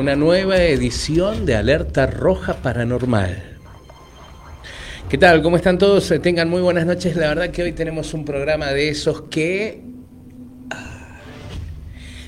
[0.00, 3.58] una nueva edición de Alerta Roja Paranormal.
[5.10, 5.42] ¿Qué tal?
[5.42, 6.10] ¿Cómo están todos?
[6.10, 7.16] Eh, Tengan muy buenas noches.
[7.16, 9.82] La verdad que hoy tenemos un programa de esos que...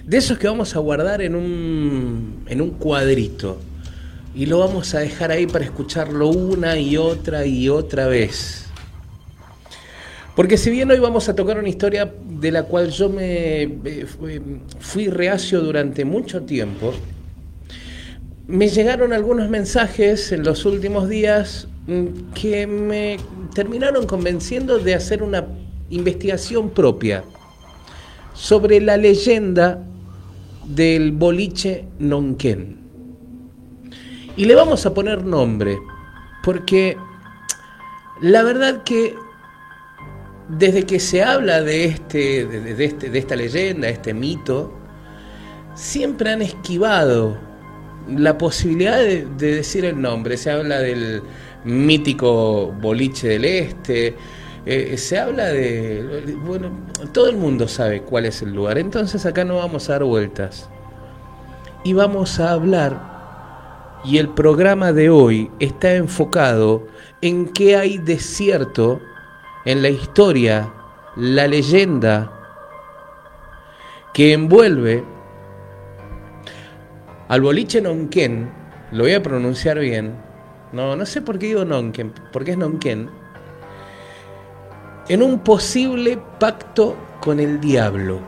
[0.05, 3.59] De esos que vamos a guardar en un, en un cuadrito.
[4.35, 8.67] Y lo vamos a dejar ahí para escucharlo una y otra y otra vez.
[10.37, 14.07] Porque si bien hoy vamos a tocar una historia de la cual yo me eh,
[14.79, 16.93] fui reacio durante mucho tiempo,
[18.53, 23.17] me llegaron algunos mensajes en los últimos días mm, que me
[23.55, 25.47] terminaron convenciendo de hacer una
[25.89, 27.25] investigación propia
[28.35, 29.83] sobre la leyenda
[30.67, 32.77] del boliche Nonquén.
[34.37, 35.79] Y le vamos a poner nombre,
[36.45, 36.99] porque
[38.21, 39.15] la verdad que
[40.51, 44.75] desde que se habla de, este, de, de este, de esta leyenda, este mito,
[45.75, 47.52] siempre han esquivado
[48.09, 50.37] la posibilidad de, de decir el nombre.
[50.37, 51.23] Se habla del
[51.65, 54.17] mítico boliche del este,
[54.65, 56.37] eh, se habla de...
[56.45, 56.71] Bueno,
[57.13, 60.69] todo el mundo sabe cuál es el lugar, entonces acá no vamos a dar vueltas.
[61.85, 66.87] Y vamos a hablar, y el programa de hoy está enfocado
[67.21, 69.01] en qué hay de cierto
[69.65, 70.73] en la historia,
[71.17, 72.33] la leyenda
[74.15, 75.05] que envuelve
[77.33, 78.51] al boliche Nonquén,
[78.91, 80.13] lo voy a pronunciar bien,
[80.71, 83.09] no, no sé por qué digo Nonquén, porque es Nonquén,
[85.09, 88.21] en un posible pacto con el diablo.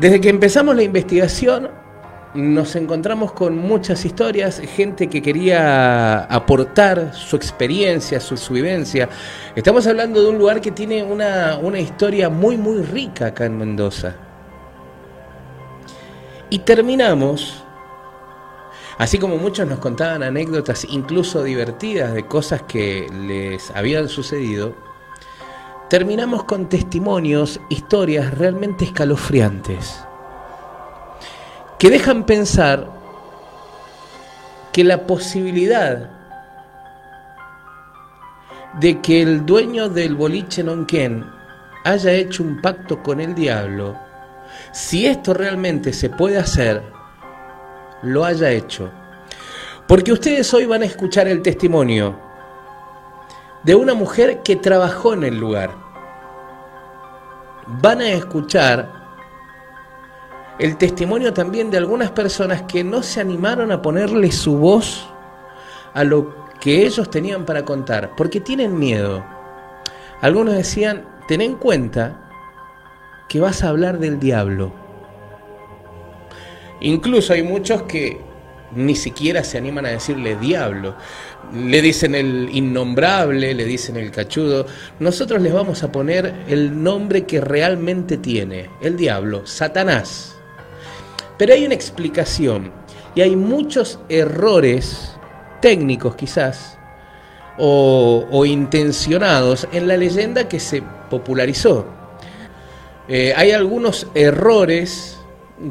[0.00, 1.70] Desde que empezamos la investigación,
[2.34, 9.08] nos encontramos con muchas historias, gente que quería aportar su experiencia, su, su vivencia.
[9.54, 13.58] Estamos hablando de un lugar que tiene una, una historia muy, muy rica acá en
[13.58, 14.31] Mendoza.
[16.52, 17.64] Y terminamos,
[18.98, 24.74] así como muchos nos contaban anécdotas, incluso divertidas, de cosas que les habían sucedido,
[25.88, 30.04] terminamos con testimonios, historias realmente escalofriantes
[31.78, 32.86] que dejan pensar
[34.74, 36.10] que la posibilidad
[38.78, 41.24] de que el dueño del boliche Nonquén
[41.84, 44.11] haya hecho un pacto con el diablo,
[44.72, 46.82] si esto realmente se puede hacer,
[48.02, 48.90] lo haya hecho.
[49.86, 52.18] Porque ustedes hoy van a escuchar el testimonio
[53.62, 55.70] de una mujer que trabajó en el lugar.
[57.66, 58.90] Van a escuchar
[60.58, 65.06] el testimonio también de algunas personas que no se animaron a ponerle su voz
[65.94, 69.24] a lo que ellos tenían para contar, porque tienen miedo.
[70.20, 72.31] Algunos decían, ten en cuenta
[73.32, 74.74] que vas a hablar del diablo.
[76.82, 78.20] Incluso hay muchos que
[78.76, 80.96] ni siquiera se animan a decirle diablo.
[81.54, 84.66] Le dicen el innombrable, le dicen el cachudo.
[85.00, 90.36] Nosotros les vamos a poner el nombre que realmente tiene, el diablo, Satanás.
[91.38, 92.70] Pero hay una explicación
[93.14, 95.16] y hay muchos errores
[95.62, 96.76] técnicos quizás
[97.56, 102.01] o, o intencionados en la leyenda que se popularizó.
[103.08, 105.18] Eh, hay algunos errores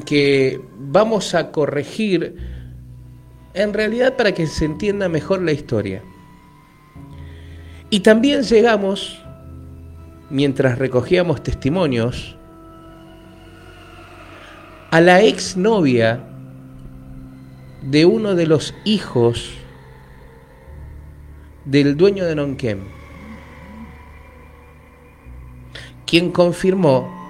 [0.06, 2.36] que vamos a corregir
[3.54, 6.01] en realidad para que se entienda mejor la historia.
[7.89, 9.22] Y también llegamos,
[10.30, 12.38] mientras recogíamos testimonios,
[14.92, 16.24] a la exnovia
[17.81, 19.51] de uno de los hijos
[21.66, 22.84] del dueño de Nonquén,
[26.06, 27.21] quien confirmó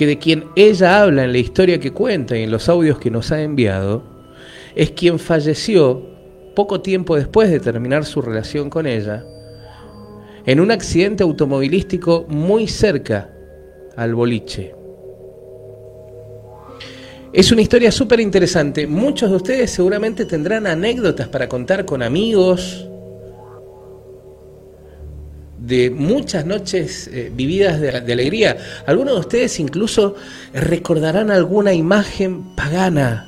[0.00, 3.10] que de quien ella habla en la historia que cuenta y en los audios que
[3.10, 4.02] nos ha enviado,
[4.74, 6.06] es quien falleció
[6.56, 9.26] poco tiempo después de terminar su relación con ella,
[10.46, 13.30] en un accidente automovilístico muy cerca
[13.94, 14.74] al boliche.
[17.34, 18.86] Es una historia súper interesante.
[18.86, 22.89] Muchos de ustedes seguramente tendrán anécdotas para contar con amigos
[25.70, 28.56] de muchas noches eh, vividas de, de alegría.
[28.86, 30.16] Algunos de ustedes incluso
[30.52, 33.26] recordarán alguna imagen pagana.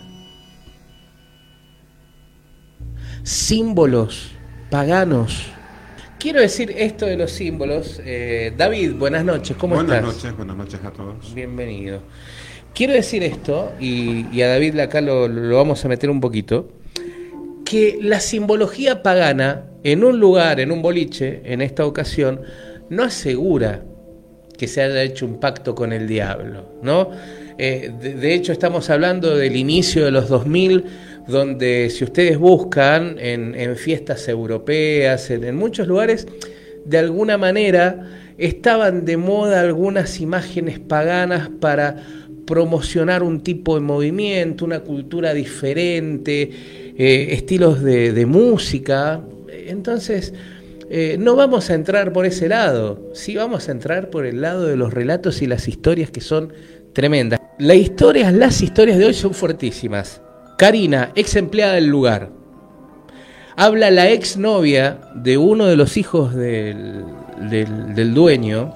[3.23, 4.33] Símbolos
[4.69, 5.47] paganos.
[6.19, 8.01] Quiero decir esto de los símbolos.
[8.05, 10.15] eh, David, buenas noches, ¿cómo buenas estás?
[10.17, 11.35] noches, buenas noches a todos.
[11.35, 12.03] Bienvenido.
[12.75, 16.73] Quiero decir esto, y, y a David acá lo, lo vamos a meter un poquito,
[17.65, 22.41] que la simbología pagana en un lugar, en un boliche, en esta ocasión,
[22.89, 23.83] no asegura
[24.57, 27.11] que se haya hecho un pacto con el diablo, ¿no?
[27.59, 30.85] Eh, de, hecho, estamos hablando del inicio de los 2000,
[31.29, 36.27] donde si ustedes buscan en, fiestas europeas, en, muchos lugares,
[36.85, 38.09] de alguna manera
[38.39, 41.97] estaban de moda algunas imágenes paganas para
[42.47, 46.51] promocionar un tipo de movimiento, una cultura diferente,
[46.97, 49.23] eh, estilos de, música.
[49.53, 50.33] Entonces,
[50.91, 54.67] eh, no vamos a entrar por ese lado, sí vamos a entrar por el lado
[54.67, 56.53] de los relatos y las historias que son
[56.93, 57.41] tremendas.
[57.59, 60.21] Las historias, las historias de hoy son fuertísimas.
[60.59, 62.31] Karina, ex empleada del lugar.
[63.57, 67.05] Habla la ex novia de uno de los hijos del,
[67.51, 68.75] del, dueño.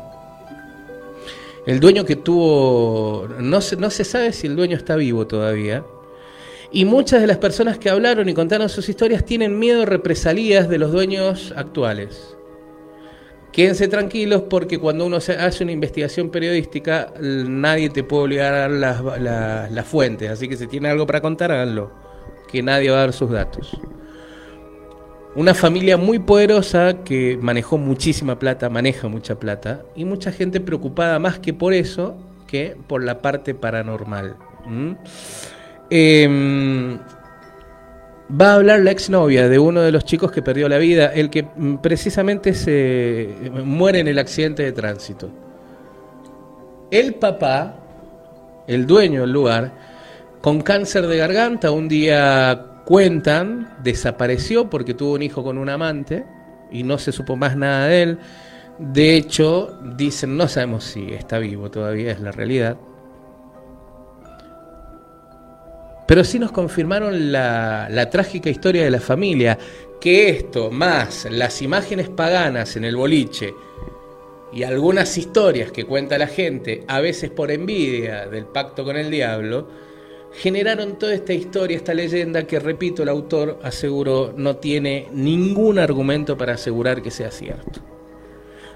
[1.66, 3.28] El dueño que tuvo.
[3.40, 5.84] No se, no se sabe si el dueño está vivo todavía.
[6.72, 10.68] Y muchas de las personas que hablaron y contaron sus historias tienen miedo de represalias
[10.68, 12.36] de los dueños actuales.
[13.56, 19.70] Quédense tranquilos porque cuando uno hace una investigación periodística, nadie te puede obligar a dar
[19.70, 20.30] las, fuentes.
[20.30, 21.90] Así que si tiene algo para contar, háganlo.
[22.52, 23.70] Que nadie va a dar sus datos.
[25.34, 31.18] Una familia muy poderosa que manejó muchísima plata, maneja mucha plata, y mucha gente preocupada
[31.18, 32.14] más que por eso
[32.46, 34.36] que por la parte paranormal.
[35.90, 36.98] Eh,
[38.28, 41.30] va a hablar la exnovia de uno de los chicos que perdió la vida, el
[41.30, 45.30] que mm, precisamente se muere en el accidente de tránsito.
[46.90, 47.76] El papá,
[48.66, 49.72] el dueño del lugar,
[50.40, 56.24] con cáncer de garganta, un día cuentan, desapareció porque tuvo un hijo con un amante
[56.70, 58.18] y no se supo más nada de él.
[58.78, 62.76] De hecho, dicen, no sabemos si está vivo todavía, es la realidad.
[66.06, 69.58] Pero sí nos confirmaron la, trágica historia de la familia,
[70.00, 73.54] que esto, más las imágenes paganas en el boliche
[74.52, 79.10] y algunas historias que cuenta la gente, a veces por envidia del pacto con el
[79.10, 79.68] diablo,
[80.32, 86.36] generaron toda esta historia, esta leyenda que, repito, el autor aseguró no tiene ningún argumento
[86.36, 87.80] para asegurar que sea cierto.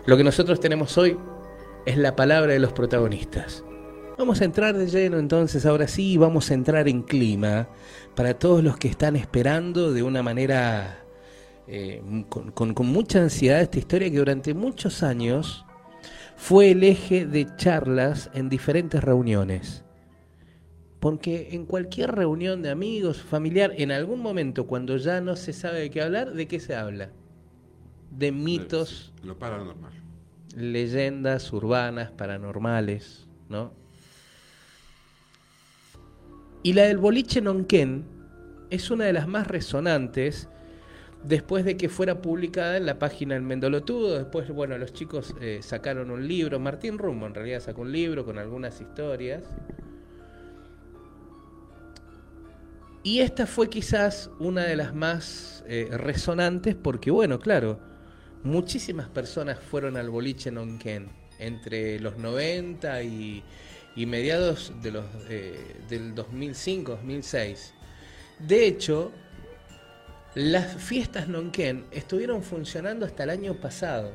[0.07, 1.17] Lo que nosotros tenemos hoy
[1.87, 3.65] es la palabra de los protagonistas.
[4.21, 7.71] Vamos a entrar de lleno entonces, ahora sí, vamos a entrar en clima
[8.15, 11.03] para todos los que están esperando de una manera
[11.67, 15.65] eh, con, con mucha ansiedad esta historia que durante muchos años
[16.37, 19.85] fue el eje de charlas en diferentes reuniones.
[20.99, 25.81] Porque en cualquier reunión de amigos, familiar, en algún momento cuando ya no se sabe
[25.81, 27.09] de qué hablar, ¿de qué se habla?
[28.11, 29.15] De mitos.
[29.23, 29.93] Lo paranormal.
[30.55, 33.80] Leyendas urbanas, paranormales, ¿no?
[36.63, 38.05] Y la del boliche Nonquén
[38.71, 40.49] es una de las más resonantes
[41.25, 44.19] después de que fuera publicada en la página El Mendolotudo.
[44.19, 46.59] Después, bueno, los chicos eh, sacaron un libro.
[46.59, 49.45] Martín Rumbo en realidad sacó un libro con algunas historias.
[53.03, 57.81] Y esta fue quizás una de las más eh, resonantes porque, bueno, claro,
[58.43, 63.43] muchísimas personas fueron al boliche Nonquén entre los 90 y
[63.97, 67.73] y mediados de los, eh, del 2005-2006.
[68.39, 69.13] De hecho,
[70.35, 74.13] las fiestas Nonquén estuvieron funcionando hasta el año pasado.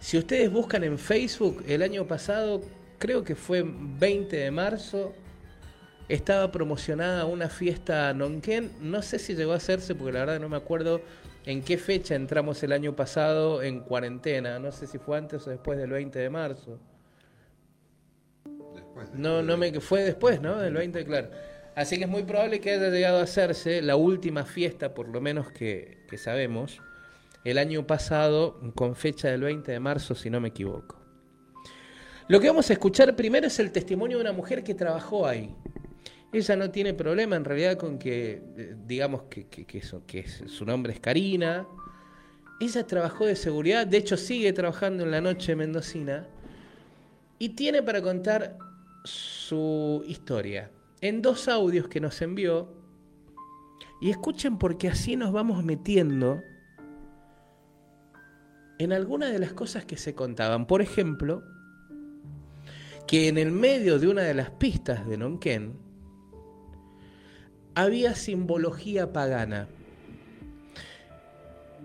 [0.00, 2.62] Si ustedes buscan en Facebook, el año pasado,
[2.98, 5.12] creo que fue 20 de marzo,
[6.08, 8.72] estaba promocionada una fiesta Nonquén.
[8.80, 11.00] No sé si llegó a hacerse, porque la verdad no me acuerdo
[11.46, 14.58] en qué fecha entramos el año pasado en cuarentena.
[14.58, 16.78] No sé si fue antes o después del 20 de marzo.
[19.14, 20.58] No, no me fue después, ¿no?
[20.58, 21.30] Del 20, claro.
[21.74, 25.20] Así que es muy probable que haya llegado a hacerse la última fiesta, por lo
[25.20, 26.80] menos que, que sabemos,
[27.44, 30.98] el año pasado, con fecha del 20 de marzo, si no me equivoco.
[32.26, 35.54] Lo que vamos a escuchar primero es el testimonio de una mujer que trabajó ahí.
[36.32, 40.66] Ella no tiene problema en realidad con que, eh, digamos que, que, que, que su
[40.66, 41.66] nombre es Karina.
[42.60, 46.26] Ella trabajó de seguridad, de hecho sigue trabajando en la noche mendocina
[47.38, 48.58] y tiene para contar
[49.08, 52.68] su historia en dos audios que nos envió
[54.00, 56.42] y escuchen porque así nos vamos metiendo
[58.78, 60.66] en algunas de las cosas que se contaban.
[60.66, 61.42] Por ejemplo,
[63.06, 65.78] que en el medio de una de las pistas de Nonquén
[67.74, 69.68] había simbología pagana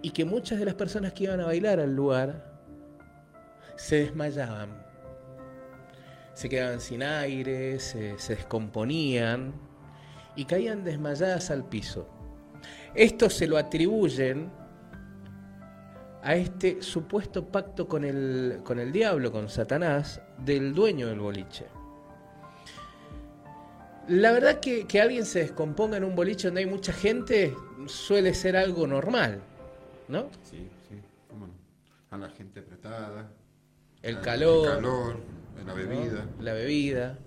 [0.01, 2.53] y que muchas de las personas que iban a bailar al lugar
[3.77, 4.82] se desmayaban
[6.33, 9.53] se quedaban sin aire, se, descomponían
[10.35, 12.07] y caían desmayadas al piso.
[12.95, 14.51] Esto se lo atribuyen
[16.23, 21.67] a este supuesto pacto con el, con el diablo, con Satanás, del dueño del boliche.
[24.07, 27.55] La verdad que, que alguien se descomponga en un boliche donde hay mucha gente
[27.87, 29.41] suele ser algo normal,
[30.07, 30.29] ¿no?
[30.43, 30.99] Sí, sí,
[31.29, 31.53] cómo no.
[32.09, 33.31] A la gente apretada.
[34.01, 34.67] El- calor.
[34.67, 35.17] El calor,
[35.65, 36.25] la bebida.
[36.39, 37.19] La bebida.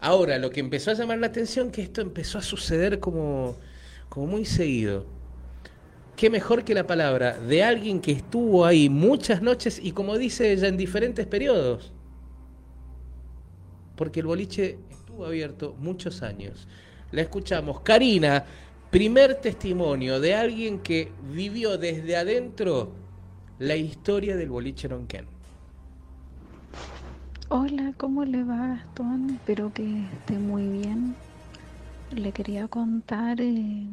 [0.00, 3.56] Ahora, lo que empezó a llamar la atención que esto empezó a suceder como,
[4.08, 5.04] como muy seguido.
[6.16, 10.52] Qué mejor que la palabra de alguien que estuvo ahí muchas noches y como dice
[10.52, 11.92] ella, en diferentes periodos.
[13.96, 16.66] Porque el boliche estuvo abierto muchos años.
[17.12, 17.80] La escuchamos.
[17.80, 18.44] Karina,
[18.90, 22.92] primer testimonio de alguien que vivió desde adentro
[23.58, 25.26] la historia del boliche Ronquén.
[27.50, 29.30] Hola, ¿cómo le va Gastón?
[29.30, 31.16] Espero que esté muy bien.
[32.10, 33.86] Le quería contar eh,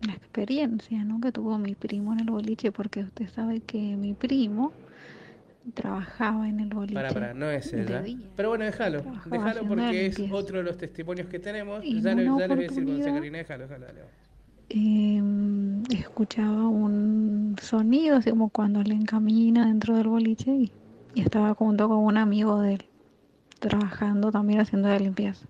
[0.00, 1.20] la experiencia ¿no?
[1.20, 4.72] que tuvo mi primo en el boliche, porque usted sabe que mi primo
[5.74, 6.94] trabajaba en el boliche.
[6.94, 8.02] Para, para, no es ella.
[8.02, 8.16] día.
[8.36, 10.34] Pero bueno, déjalo, Trabajaba déjalo porque es limpieza.
[10.34, 11.84] otro de los testimonios que tenemos.
[11.84, 14.00] Y Ya, le- ya les voy a decir oportunidad- Karina, déjalo, déjalo.
[14.70, 15.22] Eh,
[15.90, 20.72] escuchaba un sonido, así como cuando le encamina dentro del boliche y,
[21.18, 22.84] y estaba junto con un amigo de él,
[23.58, 25.48] trabajando también haciendo la limpieza.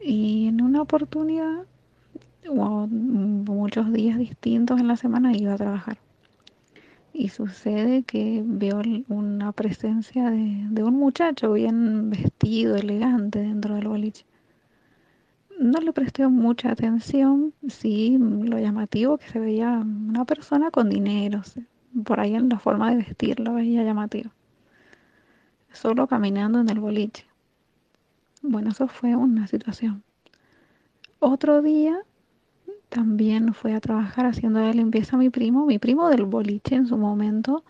[0.00, 1.66] Y en una oportunidad,
[2.48, 5.98] o muchos días distintos en la semana, iba a trabajar.
[7.12, 13.88] Y sucede que veo una presencia de, de un muchacho bien vestido, elegante dentro del
[13.88, 14.24] boliche.
[15.58, 21.42] No le presté mucha atención, sí, lo llamativo que se veía una persona con dinero,
[22.02, 24.30] por ahí en la forma de vestir lo veía llamativo.
[25.72, 27.26] Solo caminando en el boliche.
[28.42, 30.02] Bueno, eso fue una situación.
[31.18, 31.98] Otro día
[32.88, 36.86] también fue a trabajar haciendo de limpieza a mi primo, mi primo del boliche en
[36.86, 37.64] su momento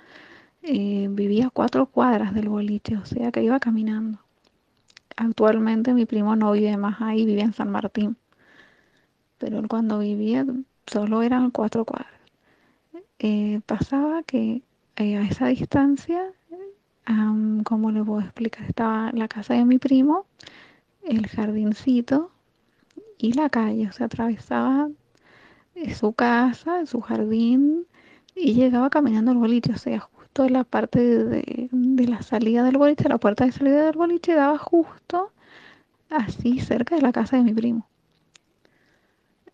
[0.62, 4.18] eh, vivía cuatro cuadras del boliche, o sea que iba caminando.
[5.16, 8.16] Actualmente mi primo no vive más ahí, vive en San Martín.
[9.38, 10.44] Pero él cuando vivía
[10.86, 12.23] solo eran cuatro cuadras.
[13.18, 14.62] Eh, pasaba que
[14.96, 16.32] eh, a esa distancia,
[17.04, 18.64] am, ¿cómo le puedo explicar?
[18.66, 20.26] Estaba la casa de mi primo,
[21.02, 22.30] el jardincito
[23.18, 23.88] y la calle.
[23.88, 24.90] O sea, atravesaba
[25.74, 27.86] eh, su casa, su jardín
[28.34, 29.72] y llegaba caminando al boliche.
[29.72, 33.86] O sea, justo la parte de, de la salida del boliche, la puerta de salida
[33.86, 35.32] del boliche daba justo
[36.10, 37.88] así cerca de la casa de mi primo.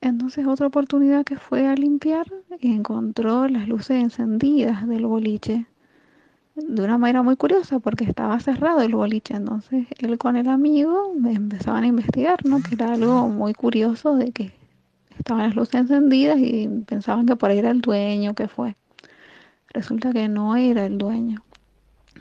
[0.00, 2.26] Entonces otra oportunidad que fue a limpiar
[2.60, 5.66] encontró las luces encendidas del boliche
[6.54, 9.34] de una manera muy curiosa porque estaba cerrado el boliche.
[9.34, 12.62] Entonces él con el amigo empezaban a investigar, ¿no?
[12.62, 14.52] Que era algo muy curioso de que
[15.18, 18.76] estaban las luces encendidas y pensaban que por ahí era el dueño que fue.
[19.68, 21.42] Resulta que no era el dueño.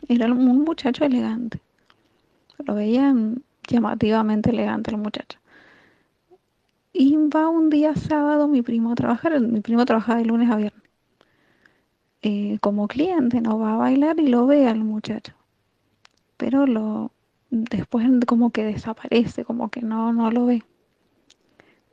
[0.07, 1.59] Era un muchacho elegante.
[2.65, 5.39] Lo veían llamativamente elegante el muchacho.
[7.01, 9.39] Y va un día sábado mi primo a trabajar.
[9.39, 10.83] Mi primo trabajaba de lunes a viernes.
[12.21, 15.33] Eh, como cliente, no va a bailar y lo ve al muchacho.
[16.35, 17.13] Pero lo
[17.51, 20.65] después como que desaparece, como que no, no lo ve.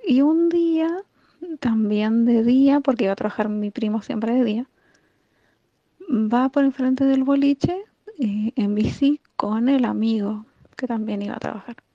[0.04, 0.90] Y un día,
[1.60, 4.68] también de día, porque iba a trabajar mi primo siempre de día,
[6.10, 7.84] va por enfrente del boliche
[8.18, 10.46] eh, en bici con el amigo
[10.76, 11.85] que también iba a trabajar.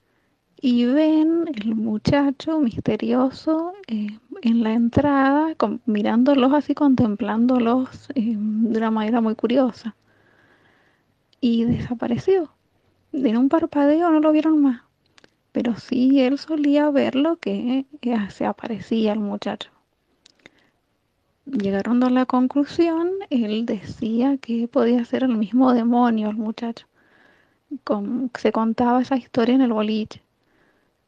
[0.63, 5.55] Y ven el muchacho misterioso eh, en la entrada,
[5.87, 9.95] mirándolos así, contemplándolos eh, de una manera muy curiosa.
[11.39, 12.53] Y desapareció.
[13.11, 14.83] En un parpadeo no lo vieron más.
[15.51, 19.71] Pero sí él solía verlo que eh, se aparecía el muchacho.
[21.45, 26.85] Llegaron a la conclusión, él decía que podía ser el mismo demonio el muchacho.
[28.37, 30.21] Se contaba esa historia en el boliche.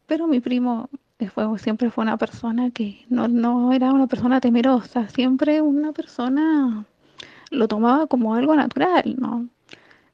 [0.05, 0.89] Pero mi primo
[1.27, 6.85] fue, siempre fue una persona que no, no era una persona temerosa, siempre una persona
[7.51, 9.47] lo tomaba como algo natural, ¿no?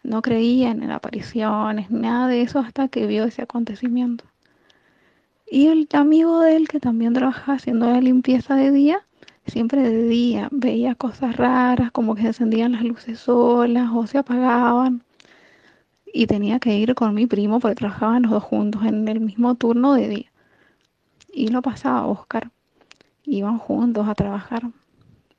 [0.03, 4.25] No creía en apariciones, nada de eso hasta que vio ese acontecimiento.
[5.51, 9.01] Y el amigo de él, que también trabajaba haciendo la limpieza de día,
[9.48, 14.19] siempre de día veía cosas raras, como que se encendían las luces solas o se
[14.19, 15.03] apagaban.
[16.13, 19.56] Y tenía que ir con mi primo porque trabajaban los dos juntos en el mismo
[19.56, 20.32] turno de día.
[21.32, 22.51] Y lo pasaba a buscar.
[23.24, 24.63] Iban juntos a trabajar.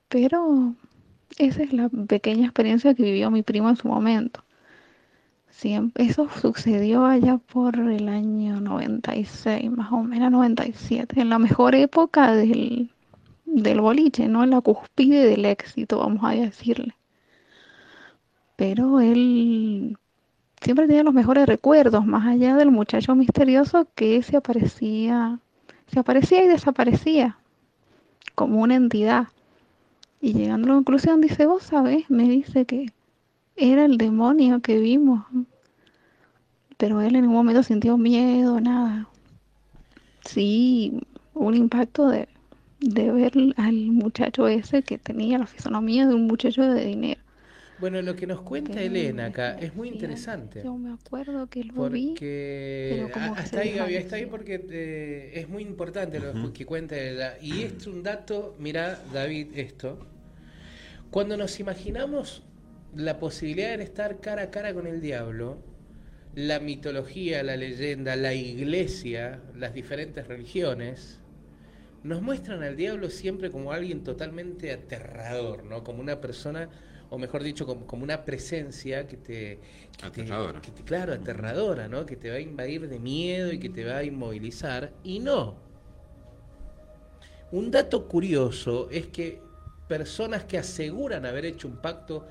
[0.09, 0.75] Pero
[1.39, 4.43] esa es la pequeña experiencia que vivió mi primo en su momento.
[5.50, 11.75] Siempre, eso sucedió allá por el año 96, más o menos 97, en la mejor
[11.75, 12.91] época del,
[13.45, 14.45] del boliche, ¿no?
[14.45, 16.95] En la cúspide del éxito, vamos a decirle.
[18.57, 19.99] Pero él
[20.61, 25.38] siempre tenía los mejores recuerdos, más allá del muchacho misterioso que se aparecía,
[25.88, 27.38] se aparecía y desaparecía
[28.35, 29.29] como una entidad.
[30.21, 32.93] Y llegando a la conclusión dice, vos sabés, me dice que
[33.57, 35.25] era el demonio que vimos.
[36.76, 39.07] Pero él en ningún momento sintió miedo, nada.
[40.25, 41.00] Sí,
[41.35, 42.29] un impacto de,
[42.81, 47.21] de ver al muchacho ese que tenía la fisonomía de un muchacho de dinero.
[47.80, 50.62] Bueno, lo que nos cuenta Elena acá es muy interesante.
[50.62, 51.94] Yo me acuerdo que lo porque...
[51.94, 52.14] vi.
[52.18, 56.52] Pero como hasta ahí, Gaby, está ahí porque eh, es muy importante lo uh -huh.
[56.52, 57.38] que cuenta ella.
[57.40, 59.99] Y es un dato, mira, David, esto.
[61.10, 62.42] Cuando nos imaginamos
[62.94, 65.58] la posibilidad de estar cara a cara con el diablo,
[66.34, 71.18] la mitología, la leyenda, la iglesia, las diferentes religiones,
[72.02, 75.82] nos muestran al diablo siempre como alguien totalmente aterrador, ¿no?
[75.82, 76.68] Como una persona
[77.11, 79.61] o mejor dicho, como, como una presencia que te,
[79.99, 80.61] que aterradora.
[80.61, 82.07] Te, que te, claro, aterradora, ¿no?
[82.07, 84.93] Que te va a invadir de miedo y que te va a inmovilizar.
[85.02, 85.57] Y no.
[87.50, 89.43] Un dato curioso es que
[89.88, 92.28] personas que aseguran haber hecho un pacto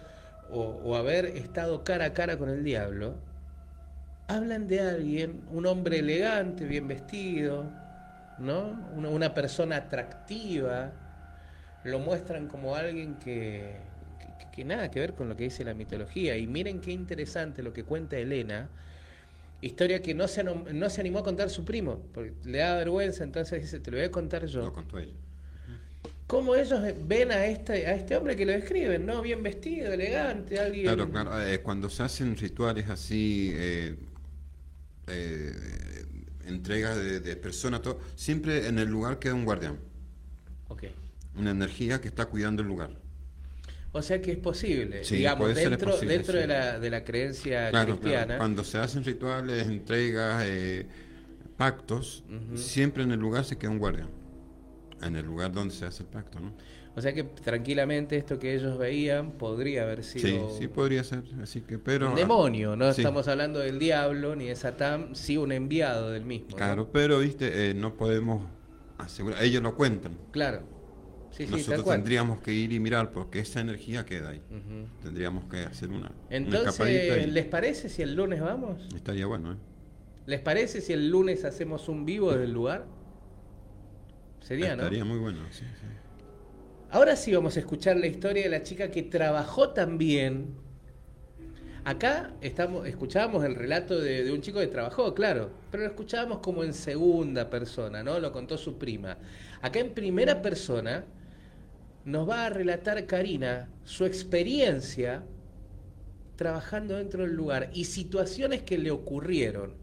[0.50, 3.16] o, o haber estado cara a cara con el diablo,
[4.28, 7.66] hablan de alguien, un hombre elegante, bien vestido,
[8.38, 8.80] ¿no?
[8.96, 10.94] Una, una persona atractiva,
[11.84, 13.89] lo muestran como alguien que,
[14.40, 16.38] que, que, nada que ver con lo que dice la mitología.
[16.38, 18.70] Y miren qué interesante lo que cuenta Elena,
[19.62, 23.24] historia que no se, no se animó a contar su primo, porque le da vergüenza,
[23.24, 24.62] entonces dice, te lo voy a contar yo.
[24.62, 25.14] Lo contó ella.
[26.28, 29.22] ¿Cómo ellos ven a este, a este hombre que lo describen, ¿no?
[29.22, 30.86] Bien vestido, elegante, alguien...
[30.86, 31.42] Claro, claro.
[31.42, 33.96] Eh, cuando se hacen rituales así, eh,
[35.08, 36.06] eh,
[36.46, 39.80] entregas de, de personas, todo, siempre en el lugar queda un guardián.
[40.68, 40.84] Ok.
[41.36, 42.92] Una energía que está cuidando el lugar.
[43.92, 46.40] O sea que es posible, Sí, digamos, dentro, posible, dentro sí.
[46.40, 48.26] de, la, de la creencia Claro, cristiana.
[48.26, 48.40] claro.
[48.40, 50.86] Cuando se hacen rituales, entregas, eh,
[51.58, 52.24] pactos,
[52.56, 54.10] siempre en el lugar se queda un guardián.
[55.02, 56.54] En el lugar donde se hace el pacto, ¿no?
[56.96, 61.24] O sea que tranquilamente esto que ellos veían podría haber Sí, sido sí podría ser.
[61.42, 63.02] Así que, pero un demonio, no sí.
[63.02, 66.50] estamos hablando del diablo ni de Satán, sí un enviado del mismo.
[66.52, 66.56] ¿no?
[66.58, 68.44] Claro, pero viste, eh, no podemos
[68.98, 69.42] asegurar.
[69.44, 70.18] Ellos lo cuentan.
[70.32, 70.62] Claro.
[71.32, 74.42] Sí, sí, tal Nosotros tendríamos que ir y mirar porque esa energía queda ahí.
[75.02, 78.88] Tendríamos que hacer una, Entonces, ¿les parece si el lunes vamos?
[78.96, 79.58] estaría bueno, ¿eh?
[80.26, 82.86] ¿Les parece si el lunes hacemos un vivo del lugar?
[84.42, 84.84] Sería, ¿no?
[84.84, 85.86] estaría muy bueno, sí, sí.
[86.92, 90.56] Ahora sí vamos a escuchar la historia de la chica que trabajó también.
[91.84, 96.40] Acá estamos, escuchábamos el relato de, de un chico que trabajó, claro, pero lo escuchábamos
[96.40, 98.20] como en segunda persona, ¿no?
[98.20, 99.18] Lo contó su prima.
[99.62, 101.06] Acá en primera persona
[102.06, 105.24] nos va a relatar Karina su experiencia
[106.36, 109.74] trabajando dentro del lugar y situaciones que le ocurrieron.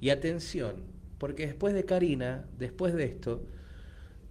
[0.00, 0.76] Y atención,
[1.18, 3.42] porque después de Karina, después de esto,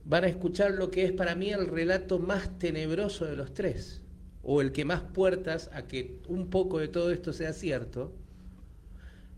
[0.05, 4.01] van a escuchar lo que es para mí el relato más tenebroso de los tres,
[4.41, 8.13] o el que más puertas a que un poco de todo esto sea cierto,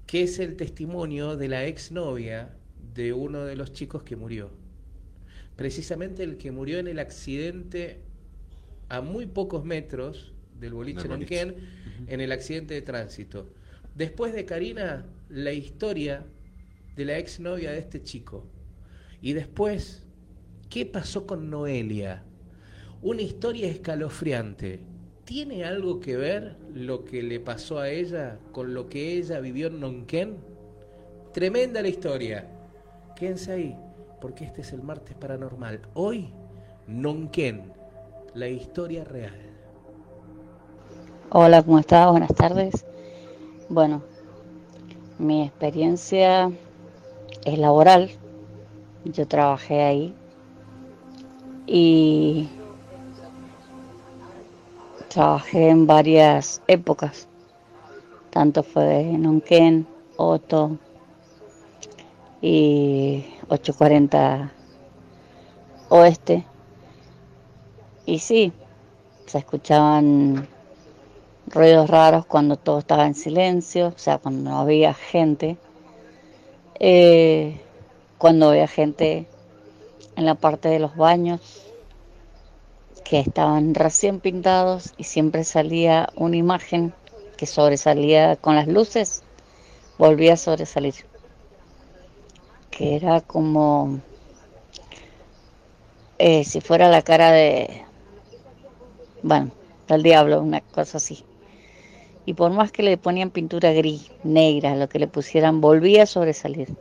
[0.06, 2.50] que es el testimonio de la exnovia
[2.94, 4.52] de uno de los chicos que murió.
[5.58, 8.00] Precisamente el que murió en el accidente
[8.90, 11.46] a muy pocos metros del boliche Del boliche.
[11.46, 11.70] Lonquén,
[12.08, 13.50] en el accidente de tránsito.
[13.96, 16.24] Después de Karina, la historia
[16.96, 18.46] de la exnovia de este chico.
[19.22, 20.04] Y después,
[20.70, 22.24] ¿qué pasó con Noelia?
[23.02, 24.80] Una historia escalofriante.
[25.26, 29.68] ¿Tiene algo que ver lo que le pasó a ella con lo que ella vivió
[29.68, 30.38] en Nonquén?
[31.34, 32.48] Tremenda la historia.
[33.16, 33.76] Quédense ahí,
[34.20, 35.82] porque este es el martes paranormal.
[35.94, 36.30] Hoy,
[36.88, 37.72] Nonquén,
[38.34, 39.36] la historia real.
[41.30, 42.10] Hola, ¿cómo estás?
[42.10, 42.86] Buenas tardes.
[43.70, 44.02] Bueno,
[45.20, 46.52] mi experiencia
[47.46, 48.12] es laboral.
[49.04, 50.16] Yo trabajé ahí
[51.66, 52.50] y
[55.10, 57.28] trabajé en varias épocas.
[58.30, 60.78] Tanto fue Nonquén, Otto
[62.42, 64.52] y 840
[65.90, 66.46] Oeste.
[68.06, 68.54] Y sí,
[69.26, 70.48] se escuchaban
[71.48, 75.58] ruidos raros cuando todo estaba en silencio, o sea, cuando no había gente.
[76.80, 77.60] Eh,
[78.18, 79.28] cuando había gente
[80.16, 81.64] en la parte de los baños
[83.04, 86.94] que estaban recién pintados y siempre salía una imagen
[87.38, 89.24] que sobresalía con las luces,
[89.98, 90.96] volvía a sobresalir.
[92.78, 94.00] Que era como
[96.20, 97.86] eh, si fuera la cara de,
[99.22, 99.52] bueno,
[99.88, 101.24] del diablo, una cosa así.
[102.26, 106.06] Y por más que le ponían pintura gris, negra, lo que le pusieran, volvía a
[106.06, 106.76] sobresalir.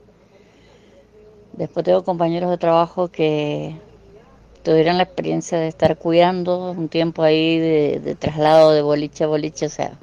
[1.53, 3.77] Después tengo compañeros de trabajo que
[4.63, 9.67] tuvieron la experiencia de estar cuidando un tiempo ahí de, traslado de boliche a boliche,
[9.67, 9.99] o sea,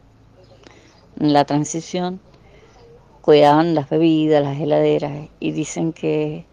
[1.20, 2.20] en la transición,
[3.24, 6.46] cuidaban las bebidas, las heladeras, y dicen que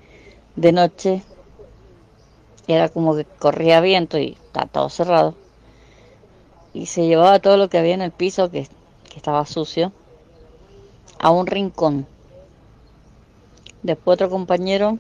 [0.55, 1.25] de noche
[2.69, 5.35] era como que corría viento y está todo cerrado,
[6.73, 8.69] y se llevaba todo lo que había en el piso, que,
[9.09, 9.93] que estaba sucio,
[11.19, 12.07] a un rincón.
[13.83, 14.99] Después otro compañero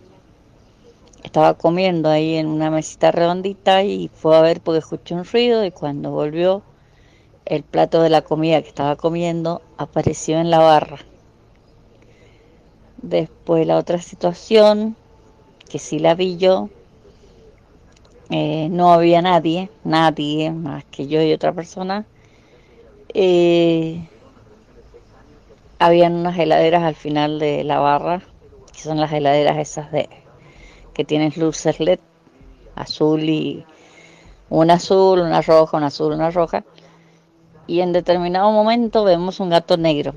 [1.22, 5.64] estaba comiendo ahí en una mesita redondita y fue a ver porque escuchó un ruido
[5.64, 6.62] y cuando volvió
[7.44, 10.98] el plato de la comida que estaba comiendo apareció en la barra.
[13.02, 14.96] Después la otra situación,
[15.68, 16.68] que sí la vi yo,
[18.30, 22.06] eh, no había nadie, nadie más que yo y otra persona.
[23.12, 24.06] Eh,
[25.80, 28.22] habían unas heladeras al final de la barra,
[28.72, 30.08] que son las heladeras esas de
[30.92, 31.98] que tienen luces LED,
[32.76, 33.64] azul y
[34.48, 36.64] una azul, una roja, una azul, una roja.
[37.66, 40.14] Y en determinado momento vemos un gato negro.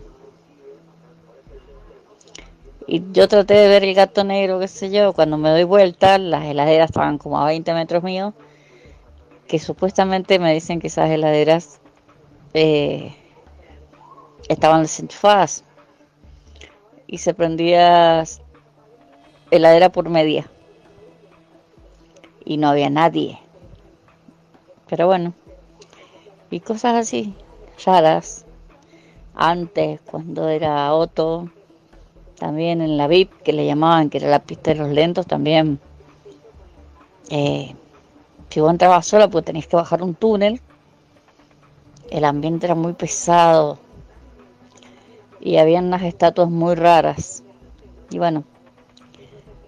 [2.88, 6.18] Y yo traté de ver el gato negro, qué sé yo, cuando me doy vuelta,
[6.18, 8.34] las heladeras estaban como a 20 metros míos,
[9.48, 11.80] que supuestamente me dicen que esas heladeras
[12.54, 13.16] eh,
[14.50, 15.64] estaban desenchufadas
[17.08, 18.24] y se prendía
[19.52, 20.50] heladera por media
[22.44, 23.40] y no había nadie.
[24.90, 25.34] Pero bueno,
[26.50, 27.34] y cosas así,
[27.86, 28.46] raras.
[29.36, 31.50] Antes, cuando era Otto,
[32.44, 35.80] también en la VIP, que le llamaban, que era la pista de los lentos, también.
[37.30, 37.74] Eh,
[38.50, 40.60] si vos entrabas sola, pues tenías que bajar un túnel.
[42.10, 43.80] El ambiente era muy pesado.
[45.40, 47.46] Y había unas estatuas muy raras.
[48.10, 48.44] Y bueno,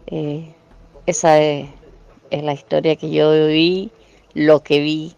[0.07, 0.53] eh,
[1.05, 1.69] esa es
[2.29, 3.89] la historia que yo viví,
[4.33, 5.15] lo que vi,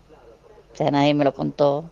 [0.74, 1.89] o sea, nadie me lo contó,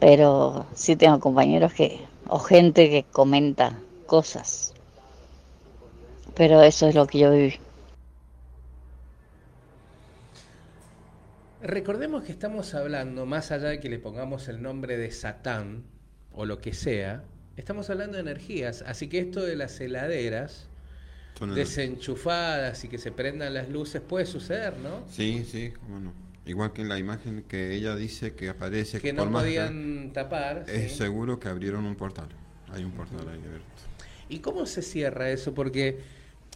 [0.00, 3.78] pero sí tengo compañeros que, o gente que comenta
[4.10, 4.74] cosas,
[6.34, 7.60] pero eso es lo que yo viví.
[11.62, 15.84] Recordemos que estamos hablando, más allá de que le pongamos el nombre de Satán
[16.32, 17.22] o lo que sea,
[17.56, 20.66] estamos hablando de energías, así que esto de las heladeras
[21.54, 25.04] desenchufadas y que se prendan las luces, puede suceder, ¿no?
[25.08, 26.12] Sí, sí, bueno.
[26.46, 30.64] Igual que en la imagen que ella dice que aparece que no podían tapar.
[30.66, 32.28] Es seguro que abrieron un portal.
[32.72, 33.89] Hay un portal ahí abierto.
[34.30, 35.52] ¿Y cómo se cierra eso?
[35.52, 35.98] Porque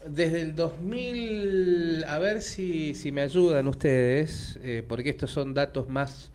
[0.06, 5.88] desde el 2000, a ver si, si me ayudan ustedes, eh, porque estos son datos
[5.88, 6.30] más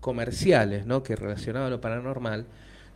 [0.00, 1.02] comerciales, ¿no?
[1.02, 2.46] Que relacionados a lo paranormal.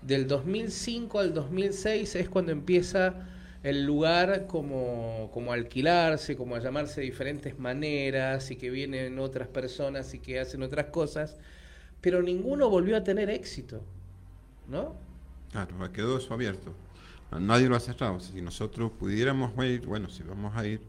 [0.02, 3.14] Del 2005 al 2006 es cuando empieza
[3.62, 9.48] el lugar como, como alquilarse, como a llamarse de diferentes maneras y que vienen otras
[9.48, 11.36] personas y que hacen otras cosas,
[12.00, 13.82] pero ninguno volvió a tener éxito,
[14.68, 14.94] ¿no?
[15.50, 16.72] Claro, quedó eso abierto.
[17.30, 18.20] Nadie lo ha cerrado.
[18.20, 20.80] Si nosotros pudiéramos ir, bueno, si vamos a ir,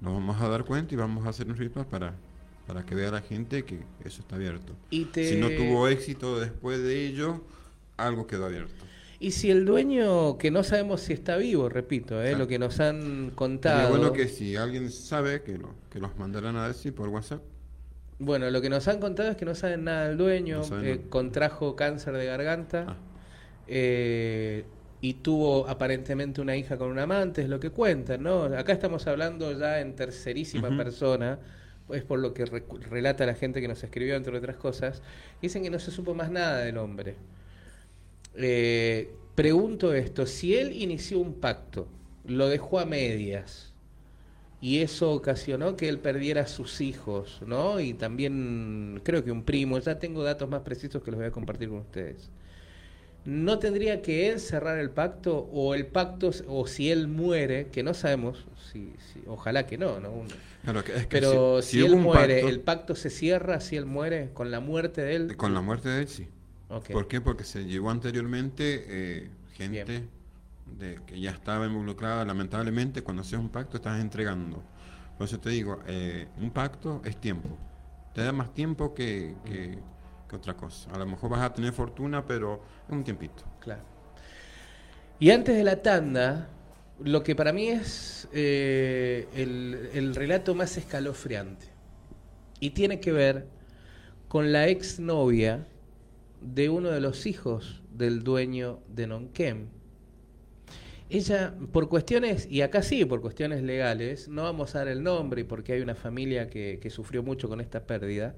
[0.00, 2.14] nos vamos a dar cuenta y vamos a hacer un ritual para,
[2.66, 4.74] para que vea la gente que eso está abierto.
[4.90, 7.42] ¿Y Si no tuvo éxito después de ello,
[7.96, 8.84] algo quedó abierto.
[9.18, 12.36] Y si el dueño, que no sabemos si está vivo, repito, ¿eh?
[12.36, 13.90] lo que nos han contado.
[13.90, 17.42] bueno que si alguien sabe, que, lo, que los mandarán a decir por WhatsApp.
[18.18, 21.76] Bueno, lo que nos han contado es que no saben nada del dueño, eh, contrajo
[21.76, 22.96] cáncer de garganta ah.
[23.66, 24.64] eh,
[25.00, 28.44] y tuvo aparentemente una hija con un amante, es lo que cuentan, ¿no?
[28.44, 31.38] Acá estamos hablando ya en tercerísima persona,
[31.90, 35.02] es por lo que relata la gente que nos escribió, entre otras cosas.
[35.40, 37.16] Dicen que no se supo más nada del hombre.
[38.34, 41.88] Eh, pregunto esto, si él inició un pacto,
[42.24, 43.72] lo dejó a medias,
[44.60, 47.78] y eso ocasionó que él perdiera a sus hijos, ¿no?
[47.80, 51.30] Y también creo que un primo, ya tengo datos más precisos que los voy a
[51.30, 52.30] compartir con ustedes.
[53.26, 57.82] ¿No tendría que él cerrar el pacto o el pacto, o si él muere, que
[57.82, 58.92] no sabemos, si,
[59.26, 60.12] ojalá que no, ¿no?
[61.08, 65.16] Pero si, él muere, ¿el pacto se cierra si él muere con la muerte de
[65.16, 65.36] él?
[65.36, 66.28] Con la muerte de él, sí.
[66.68, 67.20] ¿Por qué?
[67.20, 70.04] Porque se llevó anteriormente eh, gente
[70.78, 72.24] de, que ya estaba involucrada.
[72.24, 74.62] Lamentablemente, cuando haces un pacto, estás entregando.
[75.16, 77.56] Por eso te digo, eh, un pacto es tiempo.
[78.14, 79.78] Te da más tiempo que, que
[80.34, 80.90] otra cosa.
[80.90, 83.44] A lo mejor vas a tener fortuna, pero es un tiempito.
[83.60, 83.82] Claro.
[85.20, 86.48] Y antes de la tanda,
[86.98, 91.66] lo que para mí es eh, el, el relato más escalofriante.
[92.58, 93.46] Y tiene que ver
[94.28, 95.68] con la exnovia
[96.40, 99.68] de uno de los hijos del dueño de Nonquem.
[101.08, 105.44] Ella, por cuestiones, y acá sí, por cuestiones legales, no vamos a dar el nombre
[105.44, 108.34] porque hay una familia que, que sufrió mucho con esta pérdida,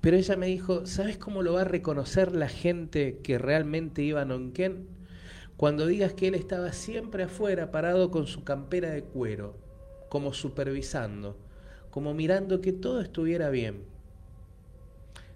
[0.00, 4.22] pero ella me dijo, ¿sabes cómo lo va a reconocer la gente que realmente iba
[4.22, 4.88] a Nonquén?
[5.56, 9.56] Cuando digas que él estaba siempre afuera, parado con su campera de cuero,
[10.08, 11.38] como supervisando,
[11.90, 13.84] como mirando que todo estuviera bien.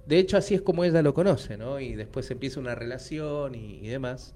[0.07, 1.81] De hecho, así es como ella lo conoce, ¿no?
[1.81, 4.35] Y después empieza una relación y, demás.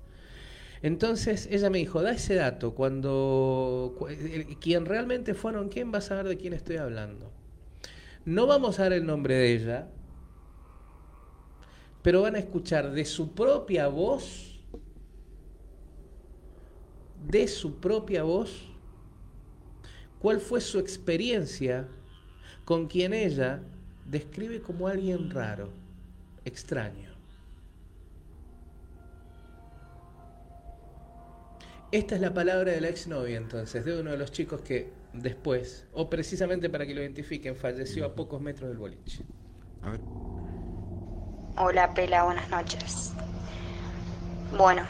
[0.83, 5.99] Entonces ella me dijo, da ese dato, cuando cu- el- quien realmente fueron, ¿quién va
[5.99, 7.33] a saber de quién estoy hablando?
[8.25, 9.88] No vamos a dar el nombre de ella,
[12.09, 14.59] pero van a escuchar de su propia voz,
[17.27, 18.66] de su propia voz,
[20.18, 21.87] cuál fue su experiencia
[22.64, 23.61] con quien ella
[24.07, 25.68] describe como alguien raro,
[26.47, 27.11] extraño.
[31.92, 35.87] Esta es la palabra de la exnovia entonces, de uno de los chicos que después,
[35.92, 39.27] o precisamente para que lo identifiquen, falleció a pocos metros del boliche.
[39.83, 40.01] A ver.
[41.61, 43.11] Hola Pela, buenas noches.
[44.53, 44.87] Bueno,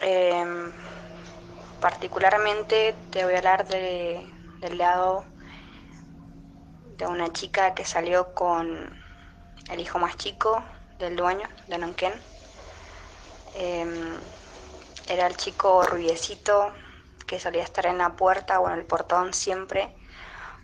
[0.00, 0.72] em,
[1.80, 4.28] particularmente te voy a hablar de,
[4.60, 5.24] del lado
[6.98, 8.92] de una chica que salió con
[9.70, 10.60] el hijo más chico
[10.98, 12.14] del dueño de Nonquén.
[13.54, 14.18] Em,
[15.08, 16.72] era el chico rubiecito
[17.28, 19.94] que solía estar en la puerta o en el portón siempre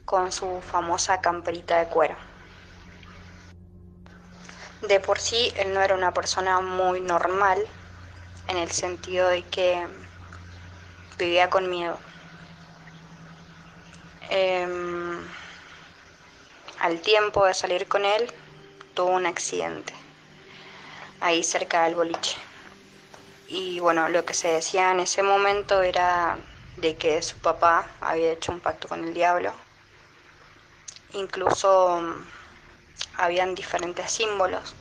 [0.04, 2.33] con su famosa camperita de cuero.
[4.88, 7.66] De por sí, él no era una persona muy normal
[8.48, 9.86] en el sentido de que
[11.16, 11.98] vivía con miedo.
[14.28, 15.26] Em,
[16.80, 18.30] al tiempo de salir con él,
[18.94, 19.94] tuvo un accidente
[21.20, 22.36] ahí cerca del boliche.
[23.48, 26.36] Y bueno, lo que se decía en ese momento era
[26.76, 29.54] de que su papá había hecho un pacto con el diablo.
[31.14, 32.02] Incluso
[33.16, 34.74] habían diferentes símbolos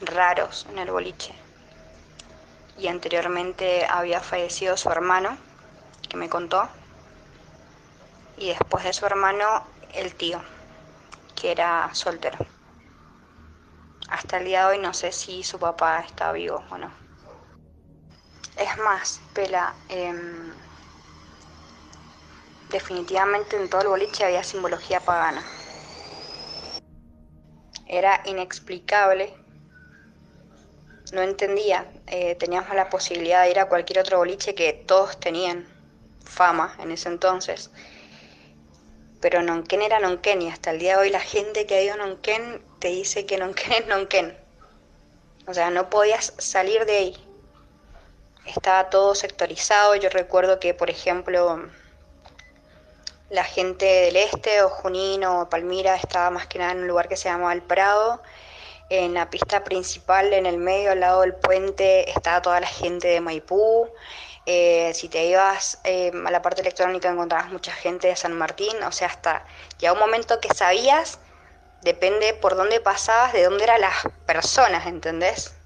[0.00, 1.34] raros en el boliche.
[2.76, 5.36] Y anteriormente había fallecido su hermano,
[6.08, 6.68] que me contó.
[8.36, 10.40] Y después de su hermano, el tío,
[11.34, 12.38] que era soltero.
[14.08, 16.90] Hasta el día de hoy no sé si su papá está vivo o no.
[18.56, 20.52] Es más, Pela, em,
[22.70, 25.42] definitivamente en todo el boliche había simbología pagana.
[27.88, 29.34] Era inexplicable,
[31.12, 31.90] no entendía.
[32.06, 35.66] eh, teníamos la posibilidad de ir a cualquier otro boliche que todos tenían
[36.24, 37.70] fama en ese entonces.
[39.20, 41.94] Pero Nonquén era Nonquén y hasta el día de hoy la gente que ha ido
[41.94, 44.36] a Nonquén te dice que Nonquén es Nonquén.
[45.46, 47.16] O sea, no podías salir de ahí.
[48.44, 49.96] Estaba todo sectorizado.
[49.96, 51.68] Yo recuerdo que, por ejemplo,
[53.30, 57.08] la gente del este o Junín o Palmira estaba más que nada en un lugar
[57.08, 58.22] que se llamaba El Prado.
[58.90, 63.08] En la pista principal, en el medio, al lado del puente, estaba toda la gente
[63.08, 63.88] de Maipú.
[64.46, 68.82] Eh, si te ibas eh, a la parte electrónica encontrabas mucha gente de San Martín.
[68.82, 69.44] O sea, hasta
[69.78, 71.18] ya un momento que sabías,
[71.82, 75.57] depende por dónde pasabas, de dónde eran las personas, ¿entendés?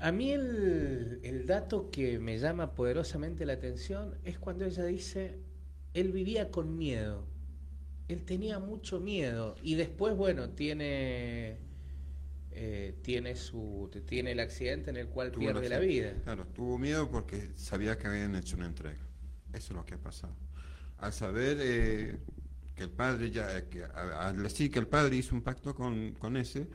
[0.00, 5.38] A mí el, el dato que me llama poderosamente la atención es cuando ella dice,
[5.94, 7.26] él vivía con miedo,
[8.06, 11.58] él tenía mucho miedo y después, bueno, tiene,
[12.52, 16.12] eh, tiene, su, tiene el accidente en el cual Tuvo pierde la vida.
[16.24, 18.98] Claro, tuvo miedo porque sabía que habían hecho una entrega.
[19.52, 20.34] Eso es lo que ha pasado.
[20.98, 22.18] Al saber eh,
[22.74, 25.74] que el padre ya, eh, que, a- al decir que el padre hizo un pacto
[25.74, 26.68] con, con ese,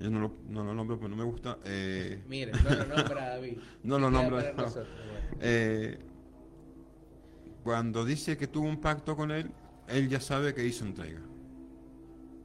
[0.00, 1.58] yo no lo, no lo nombro porque no me gusta.
[1.64, 3.58] eh, Miren, no lo nombra David.
[3.82, 4.66] No lo nombra, no.
[5.40, 5.98] eh,
[7.64, 9.50] cuando dice que tuvo un pacto con él,
[9.88, 11.20] él ya sabe que hizo entrega.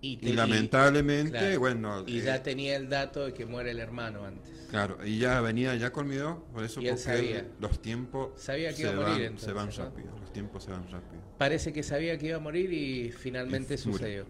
[0.01, 3.79] Y, Y lamentablemente, claro, bueno, y eh, ya tenía el dato de que muere el
[3.79, 4.51] hermano antes.
[4.69, 7.47] Claro, y ya venía ya con miedo, por eso porque sabía.
[7.61, 9.71] los tiempos Sabía que se, iba a morir, van, entonces, se van ¿no?
[9.77, 11.21] rápido, los tiempos se van rápido.
[11.37, 13.93] Parece que sabía que iba a morir y finalmente Y murió.
[13.93, 14.25] sucedió.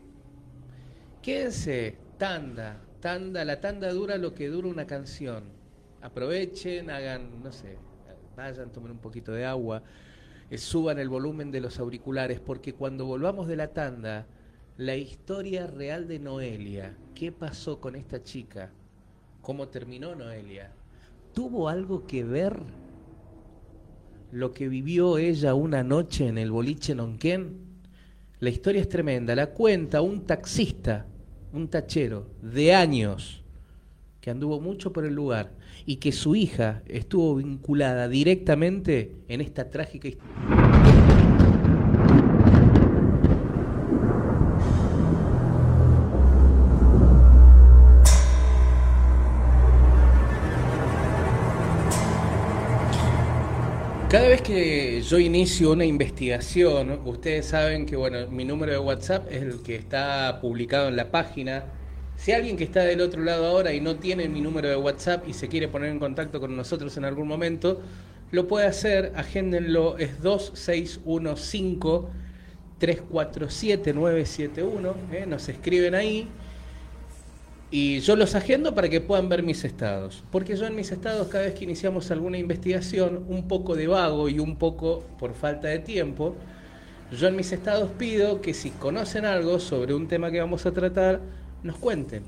[1.24, 5.44] Quédense, tanda, tanda, la tanda dura lo que dura una canción.
[6.02, 7.76] Aprovechen, hagan, no sé,
[8.38, 9.84] vayan, tomen un poquito de agua,
[10.50, 14.26] eh, suban el volumen de los auriculares, porque cuando volvamos de la tanda,
[14.78, 16.96] la historia real de Noelia.
[17.14, 18.72] ¿Qué pasó con esta chica?
[19.42, 20.72] ¿Cómo terminó Noelia?
[21.34, 22.58] ¿Tuvo algo que ver
[24.32, 27.58] lo que vivió ella una noche en el boliche Nonquén?
[28.40, 29.36] La historia es tremenda.
[29.36, 31.06] La cuenta un taxista,
[31.54, 33.44] un tachero de años,
[34.20, 35.52] que anduvo mucho por el lugar
[35.86, 40.63] y que su hija estuvo vinculada directamente en esta trágica historia.
[54.14, 59.26] Cada vez que yo inicio una investigación, ustedes saben que bueno, mi número de WhatsApp
[59.32, 61.66] es el que está publicado en la página.
[62.16, 65.28] Si alguien que está del otro lado ahora y no tiene mi número de WhatsApp
[65.28, 67.82] y se quiere poner en contacto con nosotros en algún momento,
[68.30, 72.12] lo puede hacer, agéndenlo, es 2615
[72.78, 75.26] 347 971, ¿eh?
[75.26, 76.28] nos escriben ahí
[77.76, 80.24] y yo los agendo para que puedan ver mis estados.
[80.32, 84.30] Porque yo en mis estados, cada vez que iniciamos alguna investigación, un poco de vago
[84.30, 86.36] y un poco por falta de tiempo,
[87.12, 90.72] yo en mis estados pido que si conocen algo sobre un tema que vamos a
[90.72, 91.20] tratar,
[91.64, 92.22] nos cuenten.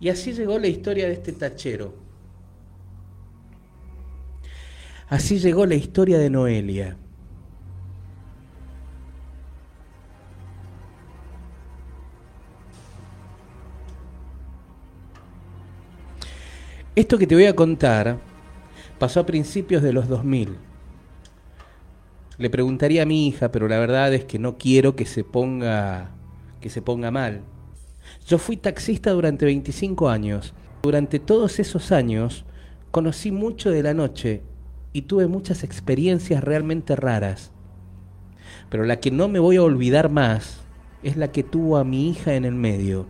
[0.00, 1.92] Y así llegó la historia de este tachero.
[5.06, 6.96] Así llegó la historia de Noelia.
[16.96, 18.20] Esto que te voy a contar
[19.00, 20.56] pasó a principios de los 2000.
[22.38, 26.12] Le preguntaría a mi hija, pero la verdad es que no quiero que se ponga
[26.60, 27.42] que se ponga mal.
[28.28, 30.54] Yo fui taxista durante 25 años.
[30.84, 32.44] Durante todos esos años
[32.92, 34.42] conocí mucho de la noche
[34.92, 37.50] y tuve muchas experiencias realmente raras.
[38.70, 40.60] Pero la que no me voy a olvidar más
[41.02, 43.06] es la que tuvo a mi hija en el medio.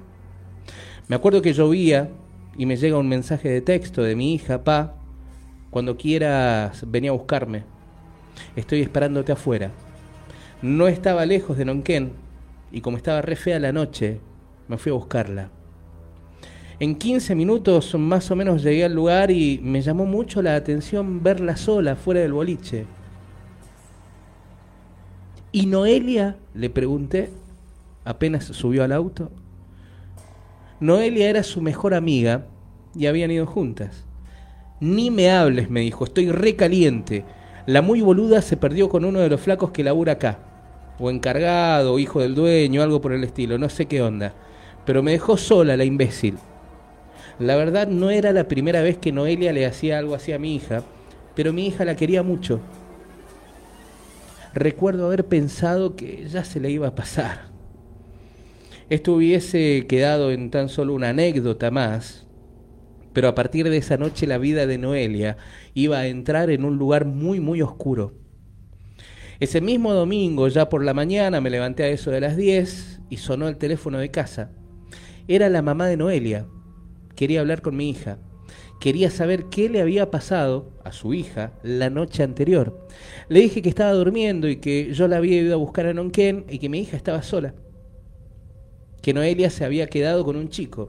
[1.07, 2.11] Me acuerdo que llovía
[2.57, 4.95] y me llega un mensaje de texto de mi hija, pa,
[5.71, 7.65] cuando quieras venía a buscarme.
[8.57, 9.71] Estoy esperándote afuera.
[10.63, 12.13] No estaba lejos de Nonquén
[12.73, 14.21] y como estaba re fea la noche,
[14.69, 15.51] me fui a buscarla.
[16.81, 21.23] En 15 minutos más o menos llegué al lugar y me llamó mucho la atención
[21.23, 22.87] verla sola fuera del boliche.
[25.53, 26.37] ¿Y Noelia?
[26.53, 27.31] le pregunté,
[28.05, 29.31] apenas subió al auto.
[30.81, 32.47] Noelia era su mejor amiga
[32.95, 34.05] y habían ido juntas.
[34.81, 37.25] Ni me hables, me dijo, estoy recaliente.
[37.67, 40.39] La muy boluda se perdió con uno de los flacos que labura acá.
[40.99, 44.35] O encargado, o hijo del dueño, algo por el estilo, no sé qué onda.
[44.85, 46.39] Pero me dejó sola la imbécil.
[47.39, 50.55] La verdad no era la primera vez que Noelia le hacía algo así a mi
[50.55, 50.83] hija,
[51.35, 52.61] pero mi hija la quería mucho.
[54.53, 57.54] Recuerdo haber pensado que ya se le iba a pasar.
[58.91, 62.27] Esto hubiese quedado en tan solo una anécdota más,
[63.15, 65.39] pero a partir de esa noche la vida de Noelia
[65.73, 68.13] iba a entrar en un lugar muy, muy oscuro.
[69.41, 73.17] Ese mismo domingo, ya por la mañana, me levanté a eso de las 10 y
[73.17, 74.51] sonó el teléfono de casa.
[75.29, 76.47] Era la mamá de Noelia.
[77.17, 78.19] Quería hablar con mi hija.
[78.81, 82.87] Quería saber qué le había pasado a su hija la noche anterior.
[83.29, 86.45] Le dije que estaba durmiendo y que yo la había ido a buscar a Nonquén
[86.51, 87.55] y que mi hija estaba sola
[89.05, 90.89] que Noelia se había quedado con un chico.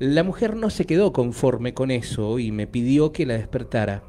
[0.00, 4.02] La mujer no se quedó conforme con eso y me pidió que la despertara.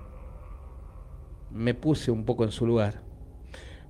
[1.52, 3.04] Me puse un poco en su lugar.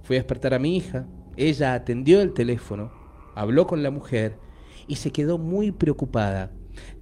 [0.03, 1.07] Fui a despertar a mi hija,
[1.37, 2.91] ella atendió el teléfono,
[3.33, 4.35] habló con la mujer
[4.89, 6.51] y se quedó muy preocupada,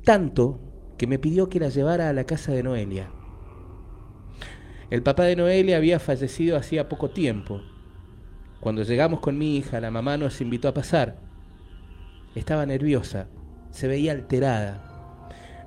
[0.03, 0.59] tanto
[0.99, 3.09] que me pidió que la llevara a la casa de Noelia.
[4.91, 7.61] El papá de Noelia había fallecido hacía poco tiempo.
[8.59, 11.22] Cuando llegamos con mi hija, la mamá nos invitó a pasar
[12.39, 13.27] estaba nerviosa,
[13.71, 14.81] se veía alterada.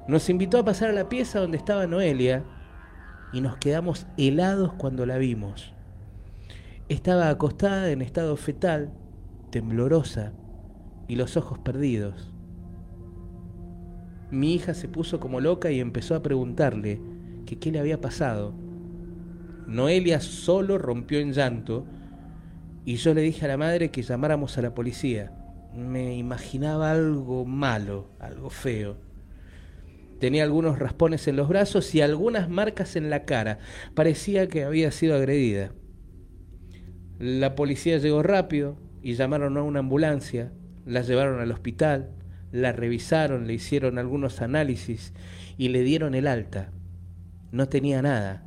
[0.09, 2.45] Nos invitó a pasar a la pieza donde estaba Noelia
[3.33, 5.73] y nos quedamos helados cuando la vimos.
[6.89, 8.93] Estaba acostada en estado fetal,
[9.51, 10.33] temblorosa
[11.09, 12.33] y los ojos perdidos.
[14.31, 17.01] Mi hija se puso como loca y empezó a preguntarle
[17.45, 18.55] que qué le había pasado.
[19.67, 21.87] Noelia solo rompió en llanto
[22.85, 25.33] y yo le dije a la madre que llamáramos a la policía
[25.77, 28.97] me imaginaba algo malo, algo feo.
[30.19, 33.59] Tenía algunos raspones en los brazos y algunas marcas en la cara.
[33.95, 35.73] Parecía que había sido agredida.
[37.19, 40.53] La policía llegó rápido y llamaron a una ambulancia.
[40.87, 42.11] La llevaron al hospital,
[42.51, 45.13] la revisaron, le hicieron algunos análisis
[45.59, 46.71] y le dieron el alta.
[47.53, 48.43] No tenía nada.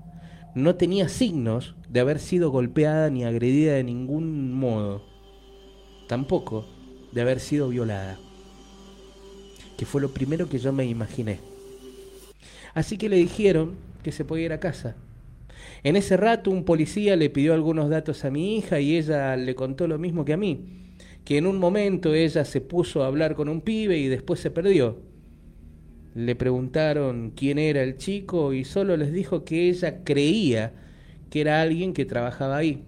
[0.56, 5.06] No tenía signos de haber sido golpeada ni agredida de ningún modo.
[6.08, 6.66] Tampoco
[7.12, 8.18] de haber sido violada,
[9.78, 11.40] que fue lo primero que yo me imaginé.
[12.74, 14.96] Así que le dijeron que se podía ir a casa.
[15.84, 19.56] En ese rato un policía le pidió algunos datos a mi hija y ella le
[19.56, 20.96] contó lo mismo que a mí,
[21.26, 24.52] que en un momento ella se puso a hablar con un pibe y después se
[24.52, 25.00] perdió.
[26.16, 30.74] Le preguntaron quién era el chico y solo les dijo que ella creía
[31.30, 32.84] que era alguien que trabajaba ahí.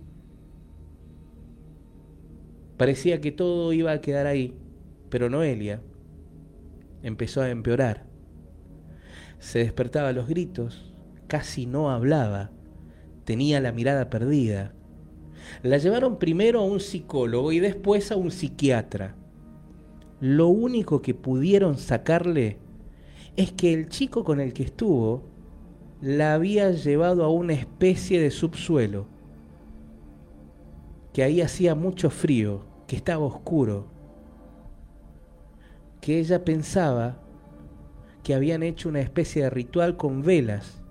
[2.82, 4.56] Parecía que todo iba a quedar ahí,
[5.12, 5.84] pero Noelia
[7.04, 8.08] empezó a empeorar.
[9.38, 10.92] Se despertaba a los gritos,
[11.28, 12.50] casi no hablaba,
[13.24, 14.74] tenía la mirada perdida.
[15.62, 19.16] La llevaron primero a un psicólogo y después a un psiquiatra.
[20.20, 22.58] Lo único que pudieron sacarle
[23.36, 25.30] es que el chico con el que estuvo
[26.02, 29.06] la había llevado a una especie de subsuelo,
[31.14, 33.88] que ahí hacía mucho frío, que estaba oscuro,
[36.02, 37.20] que ella pensaba
[38.22, 40.82] que habían hecho una especie de ritual con velas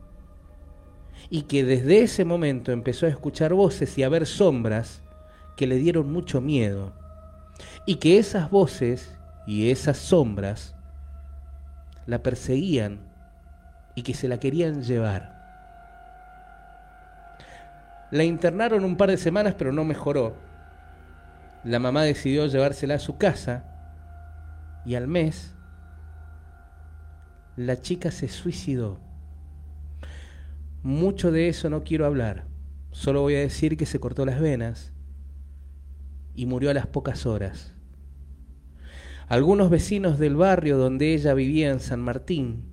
[1.29, 5.03] y que desde ese momento empezó a escuchar voces y a ver sombras
[5.59, 6.95] que le dieron mucho miedo
[7.85, 9.15] y que esas voces
[9.47, 10.75] y esas sombras
[12.07, 13.01] la perseguían
[13.95, 15.39] y que se la querían llevar.
[18.11, 20.49] La internaron un par de semanas pero no mejoró.
[21.65, 23.65] La mamá decidió llevársela a su casa
[24.87, 25.55] y al mes
[27.57, 28.99] la chica se suicidó.
[30.83, 32.47] Mucho de eso no quiero hablar,
[32.91, 34.93] solo voy a decir que se cortó las venas
[36.35, 37.75] y murió a las pocas horas.
[39.29, 42.65] Algunos vecinos del barrio donde ella vivía en San Martín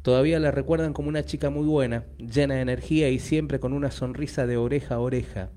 [0.00, 3.90] todavía la recuerdan como una chica muy buena, llena de energía y siempre con una
[3.90, 5.50] sonrisa de oreja a oreja.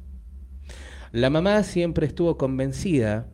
[1.11, 3.27] La mamá siempre estuvo convencida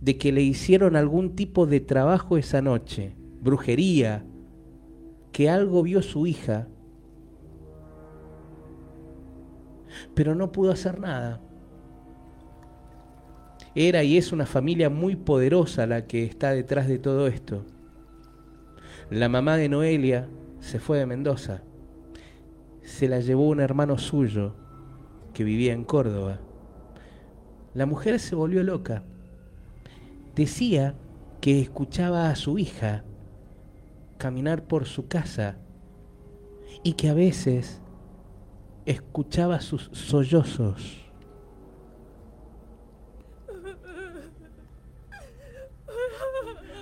[0.00, 4.24] de que le hicieron algún tipo de trabajo esa noche, brujería,
[5.30, 6.68] que algo vio su hija,
[10.14, 11.42] pero no pudo hacer nada.
[13.74, 17.64] Era y es una familia muy poderosa la que está detrás de todo esto.
[19.10, 20.28] La mamá de Noelia
[20.60, 21.62] se fue de Mendoza.
[22.82, 24.54] Se la llevó un hermano suyo
[25.34, 26.40] que vivía en Córdoba.
[27.74, 29.02] La mujer se volvió loca.
[30.34, 30.94] Decía
[31.40, 33.04] que escuchaba a su hija
[34.16, 35.56] caminar por su casa
[36.82, 37.80] y que a veces
[38.86, 41.04] escuchaba sus sollozos.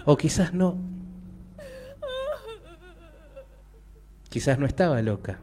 [0.05, 0.77] O quizás no.
[4.29, 5.41] Quizás no estaba loca.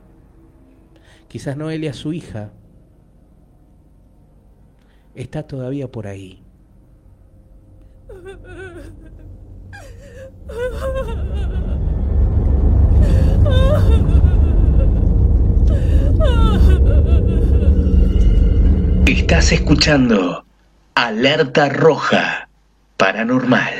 [1.27, 2.51] Quizás Noelia, su hija,
[5.19, 6.41] está todavía por ahí.
[19.05, 20.45] Estás escuchando
[20.95, 22.49] Alerta Roja
[22.97, 23.78] Paranormal.